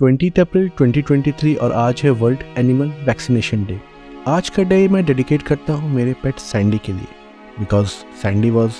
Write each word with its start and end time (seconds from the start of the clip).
20 0.00 0.38
अप्रैल 0.40 0.68
2023 0.78 1.56
और 1.56 1.72
आज 1.72 2.00
है 2.04 2.10
वर्ल्ड 2.10 2.42
एनिमल 2.58 2.92
वैक्सीनेशन 3.06 3.64
डे। 3.64 3.78
आज 4.28 4.48
का 4.48 4.62
डे 4.62 4.86
मैं 4.88 5.04
डेडिकेट 5.06 5.42
करता 5.42 5.72
हूँ 5.72 5.90
मेरे 5.94 6.12
पेट 6.22 6.38
सैंडी 6.38 6.78
के 6.78 6.92
लिए। 6.92 7.06
Because 7.58 7.88
Sandy 8.22 8.50
was 8.50 8.70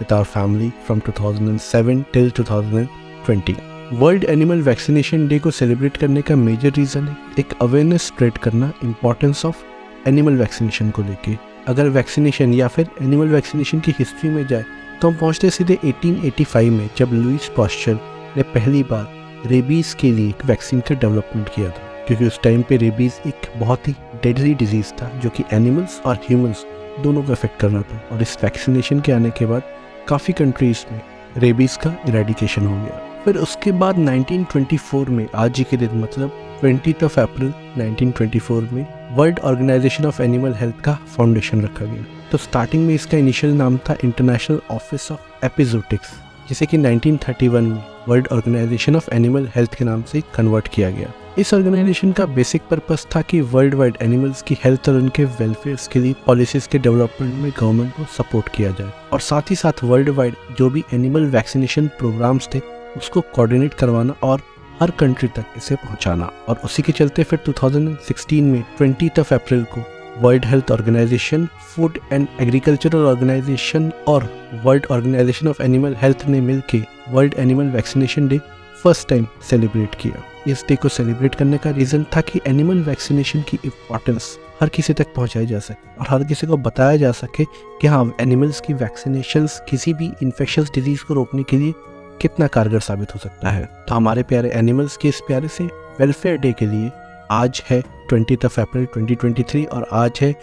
with 0.00 0.12
our 0.12 0.24
family 0.26 0.70
from 0.86 1.00
2007 1.00 2.02
till 2.12 2.30
2020 2.30 3.56
world 3.92 4.24
animal 4.24 4.62
vaccination 4.62 5.28
day 5.28 5.38
को 5.38 5.50
सेलिब्रेट 5.50 5.96
करने 5.96 6.22
का 6.22 6.36
मेजर 6.36 6.72
रीज़न 6.72 7.08
है, 7.08 7.16
एक 7.38 7.52
अवेयरनेस 7.62 8.06
स्प्रेड 8.06 8.38
करना 8.38 8.72
इंपॉर्टेंस 8.84 9.44
ऑफ़ 9.46 9.62
एनिमल 10.08 10.38
वैक्सीनेशन 10.38 10.90
को 10.90 11.02
लेके। 11.02 11.36
अगर 11.68 11.88
वैक्सीनेशन 11.90 12.54
या 12.54 12.68
फिर 12.68 12.90
एनिमल 13.02 13.28
वैक्सीनेशन 13.28 13.80
की 13.80 13.94
हिस्ट्री 13.98 14.30
में 14.30 14.46
जाए 14.46 14.64
तो 15.00 15.08
हम 15.08 15.16
पहुँचते 15.16 15.50
सीधे 15.50 15.78
1885 15.84 16.70
में, 16.70 16.88
जब 16.98 17.12
लुइस 17.14 17.50
पॉस्चर 17.56 18.00
ने 18.36 18.42
पहली 18.44 18.82
बार 18.84 19.18
रेबीज़ 19.46 19.94
के 19.96 20.10
लिए 20.12 20.28
एक 20.28 20.44
वैक्सीन 20.44 20.80
का 20.80 20.94
डेवलपमेंट 20.94 21.48
किया 21.48 21.68
था, 21.70 22.04
क्योंकि 22.06 22.26
उस 22.26 22.40
टाइम 22.42 22.62
पे 22.62 22.76
रेबीज़ 22.76 23.28
एक 23.28 23.46
बहुत 23.56 23.88
ही 23.88 23.92
डेडली 24.22 24.54
डिज़ीज़ 24.54 24.92
था, 24.92 25.08
जो 25.18 25.30
कि 25.30 25.44
एनिमल्स 25.52 26.00
और 26.06 26.16
ह्यूमंस 26.16 26.64
दोनों 27.02 27.22
को 27.22 27.32
अफेक्ट 27.32 27.60
करना 27.60 27.82
था। 27.82 28.02
और 28.12 28.22
इस 28.22 28.36
वैक्सीनेशन 28.42 29.00
के 29.00 29.12
आने 29.12 29.30
के 29.30 29.46
बाद 29.46 29.62
काफ़ी 30.08 30.32
कंट्रीज़ 30.32 30.84
में 30.92 31.00
रेबीज़ 31.38 31.78
का 31.78 31.94
इरेडिकेशन 32.08 32.66
हो 32.66 32.76
गया। 32.76 33.22
फिर 33.24 33.36
उसके 33.36 33.72
बाद 33.72 33.98
1924 33.98 35.08
में, 35.08 35.26
आज 35.34 35.58
ही 35.58 35.64
के 35.64 35.76
दिन 35.76 35.98
मतलब 36.00 36.32
ट्वेंटी 36.60 36.94
ऑफ़ 37.04 37.20
अप्रैल 37.20 37.52
1924 37.78 38.72
में 38.72 38.86
world 39.16 39.38
organisation 39.38 40.06
of 40.06 40.22
animal 40.22 40.54
health 40.54 40.80
का 40.80 40.98
फाउंडेशन 41.16 41.62
रखा 41.62 41.84
गया। 41.84 42.04
तो 42.32 42.38
स्टार्टिंग 42.38 42.86
में 42.86 42.94
इसका 42.94 43.18
इनिशियल 43.18 43.52
नाम 43.52 43.78
था 43.78 43.96
इंटरनेशनल 44.04 44.60
ऑफ़िस 44.70 45.12
ऑफ़ 45.12 45.44
एपिजोटिक्स 45.44 46.10
जिसे 46.50 46.66
कि 46.66 46.78
1931 46.78 47.60
में 47.60 47.84
world 48.08 48.28
organisation 48.32 48.96
of 48.96 49.10
animal 49.10 49.48
health 49.54 49.74
के 49.74 49.84
नाम 49.84 50.02
से 50.02 50.20
कन्वर्ट 50.20 50.68
किया 50.68 50.90
गया। 50.90 51.12
इस 51.38 51.54
ऑर्गेनाइजेशन 51.54 52.12
का 52.12 52.26
बेसिक 52.26 52.62
पर्पस 52.70 53.06
था 53.16 53.22
कि 53.22 53.40
वर्ल्ड 53.40 53.74
वाइड 53.74 53.96
एनिमल्स 54.02 54.42
की 54.42 54.58
हेल्थ 54.64 54.88
और 54.88 54.94
उनके 54.94 55.24
वेलफेयर 55.24 55.76
के 55.92 55.98
लिए 55.98 56.14
पॉलिसीज़ 56.26 56.68
के 56.68 56.78
डेवलपमेंट 56.78 57.34
में 57.34 57.52
गवर्नमेंट 57.60 57.92
को 57.92 58.04
सपोर्ट 58.04 58.48
किया 58.48 58.70
जाए। 58.70 58.90
और 59.12 59.20
साथ 59.20 59.42
ही 59.50 59.56
साथ 59.56 59.84
वर्ल्ड 59.84 60.08
वाइड 60.08 60.34
जो 60.58 60.70
भी 60.70 60.84
एनिमल 60.92 61.24
वैक्सीनेशन 61.24 61.86
प्रोग्राम्स 61.86 62.48
थे, 62.54 62.58
उसको 62.96 63.20
कोऑर्डिनेट 63.20 63.74
करवाना 63.74 64.14
और 64.22 64.40
हर 64.80 64.90
कंट्री 64.90 65.28
तक 65.28 65.44
इसे 65.56 65.74
पहुंचाना। 65.74 66.32
और 66.48 66.60
उसी 66.64 66.82
के 66.82 66.92
चलते 66.92 67.24
फिर 67.24 67.38
2016 67.48 68.42
में 68.42 68.62
ट्वेंटी 68.62 69.08
अप्रैल 69.08 69.64
को 69.64 69.99
world 70.20 70.44
health 70.44 70.70
organisation 70.70 71.46
food 71.46 71.98
and 72.12 72.26
agricultural 72.40 73.04
organisation 73.06 73.90
और 74.08 74.28
world 74.64 74.86
organisation 74.90 75.48
of 75.48 75.62
animal 75.62 75.96
health 75.96 76.24
ने 76.26 76.40
मिलकर 76.40 76.84
world 77.08 77.34
animal 77.38 77.66
vaccination 77.66 78.28
day 78.28 78.38
first 78.82 79.08
time 79.08 79.26
celebrate 79.50 79.94
किया। 79.94 80.22
इस 80.46 80.64
डे 80.68 80.76
को 80.76 80.88
सेलिब्रेट 80.88 81.34
करने 81.34 81.58
का 81.58 81.70
रीज़न 81.70 82.04
था 82.16 82.20
कि 82.20 82.40
एनिमल 82.46 82.82
वैक्सीनेशन 82.82 83.42
की 83.42 83.58
इम्पोर्टेंस 83.64 84.38
हर 84.60 84.68
किसी 84.68 84.92
तक 84.92 85.12
पहुंचाई 85.16 85.46
जा 85.46 85.58
सके 85.58 85.88
और 86.00 86.06
हर 86.08 86.24
किसी 86.24 86.46
को 86.46 86.56
बताया 86.56 86.96
जा 86.96 87.12
सके 87.12 87.44
कि 87.80 87.86
हाँ 87.86 88.04
एनिमल्स 88.20 88.60
की 88.60 88.74
वैक्सीनेशन 88.74 89.46
किसी 89.68 89.94
भी 89.94 90.10
इन्फेक्शस 90.22 90.70
डिज़ीज़ 90.74 91.04
को 91.04 91.14
रोकने 91.14 91.42
के 91.42 91.56
लिए 91.56 91.74
कितना 92.20 92.46
कारगर 92.46 92.80
साबित 92.80 93.14
हो 93.14 93.20
सकता 93.20 93.50
है। 93.50 93.64
तो 93.88 93.94
हमारे 93.94 94.22
प्यारे 94.22 94.50
एनिमल्स 94.50 94.96
के 94.96 95.08
इस 95.08 95.20
प्यारे 95.26 95.48
से 95.48 95.64
वेलफेयर 96.00 96.36
डे 96.36 96.52
के 96.52 96.66
लिए 96.66 96.90
आज 97.30 97.62
है 97.70 97.82
ट्वेंटी 98.10 98.36
ऑफ़ 98.44 98.60
अप्रैल 98.60 98.86
2023 98.96 99.66
और 99.66 99.86
आज 99.92 100.18
है 100.20 100.34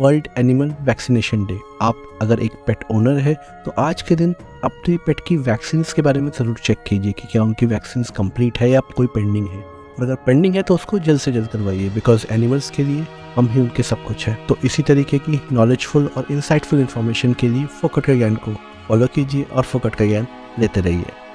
वर्ल्ड 0.00 0.28
एनिमल 0.38 0.68
वैक्सीनेशन 0.84 1.44
डे। 1.46 1.58
आप 1.82 2.02
अगर 2.22 2.40
एक 2.40 2.52
पेट 2.66 2.84
ओनर 2.92 3.18
है 3.20 3.34
तो 3.64 3.72
आज 3.78 4.02
के 4.02 4.16
दिन 4.16 4.34
अपने 4.64 4.96
पेट 5.06 5.20
की 5.28 5.36
वैक्सीन 5.38 5.82
के 5.96 6.02
बारे 6.02 6.20
में 6.20 6.30
ज़रूर 6.30 6.58
चेक 6.58 6.82
कीजिए 6.86 7.12
कि 7.12 7.28
क्या 7.32 7.42
उनकी 7.42 7.66
वैक्सीन 7.66 8.04
कंप्लीट 8.16 8.58
है 8.58 8.70
या 8.70 8.80
कोई 8.96 9.06
पेंडिंग 9.06 9.48
है। 9.48 9.58
और 9.58 10.02
अगर 10.02 10.14
पेंडिंग 10.26 10.54
है 10.54 10.62
तो 10.62 10.74
उसको 10.74 10.98
जल्द 11.00 11.20
से 11.20 11.32
जल्द 11.32 11.48
करवाइए 11.48 11.88
बिकॉज़ 11.90 12.26
एनिमल्स 12.30 12.70
के 12.70 12.84
लिए 12.84 13.06
हम 13.36 13.48
ही 13.48 13.60
उनके 13.60 13.82
सब 13.82 14.04
कुछ 14.04 14.28
है। 14.28 14.38
तो 14.48 14.58
इसी 14.64 14.82
तरीके 14.82 15.18
की 15.18 15.40
नॉलेजफुल 15.52 16.10
और 16.16 16.26
इंसाइटफुल 16.30 16.80
इन्फॉर्मेशन 16.80 17.32
के 17.32 17.48
लिए 17.48 17.66
फोकट 17.80 18.04
का 18.04 18.14
ज्ञान 18.14 18.36
को 18.36 18.54
फॉलो 18.88 19.06
कीजिए 19.14 19.42
और 19.44 19.62
फोकट 19.64 19.94
का 19.94 20.06
ज्ञान 20.06 20.26
लेते 20.58 20.80
रहिए। 20.80 21.25